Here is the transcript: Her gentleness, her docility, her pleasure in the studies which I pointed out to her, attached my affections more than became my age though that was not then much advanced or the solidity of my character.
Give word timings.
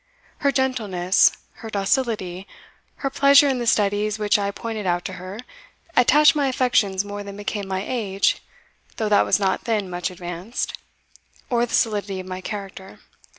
Her 0.39 0.51
gentleness, 0.51 1.31
her 1.61 1.69
docility, 1.69 2.47
her 3.05 3.11
pleasure 3.11 3.47
in 3.47 3.59
the 3.59 3.67
studies 3.67 4.17
which 4.17 4.39
I 4.39 4.49
pointed 4.49 4.87
out 4.87 5.05
to 5.05 5.13
her, 5.21 5.37
attached 5.95 6.35
my 6.35 6.47
affections 6.47 7.05
more 7.05 7.21
than 7.21 7.37
became 7.37 7.67
my 7.67 7.83
age 7.87 8.41
though 8.95 9.09
that 9.09 9.25
was 9.25 9.39
not 9.39 9.65
then 9.65 9.91
much 9.91 10.09
advanced 10.09 10.73
or 11.51 11.67
the 11.67 11.75
solidity 11.75 12.19
of 12.19 12.25
my 12.25 12.41
character. 12.41 12.97